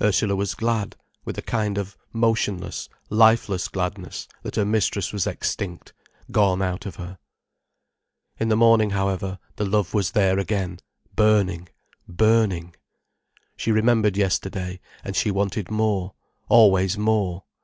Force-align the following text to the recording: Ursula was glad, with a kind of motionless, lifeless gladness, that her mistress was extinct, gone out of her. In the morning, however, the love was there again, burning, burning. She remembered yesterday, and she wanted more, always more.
Ursula 0.00 0.36
was 0.36 0.54
glad, 0.54 0.94
with 1.24 1.36
a 1.36 1.42
kind 1.42 1.78
of 1.78 1.96
motionless, 2.12 2.88
lifeless 3.10 3.66
gladness, 3.66 4.28
that 4.44 4.54
her 4.54 4.64
mistress 4.64 5.12
was 5.12 5.26
extinct, 5.26 5.92
gone 6.30 6.62
out 6.62 6.86
of 6.86 6.94
her. 6.94 7.18
In 8.38 8.50
the 8.50 8.56
morning, 8.56 8.90
however, 8.90 9.40
the 9.56 9.64
love 9.64 9.92
was 9.92 10.12
there 10.12 10.38
again, 10.38 10.78
burning, 11.16 11.68
burning. 12.06 12.76
She 13.56 13.72
remembered 13.72 14.16
yesterday, 14.16 14.78
and 15.02 15.16
she 15.16 15.32
wanted 15.32 15.72
more, 15.72 16.14
always 16.48 16.96
more. 16.96 17.42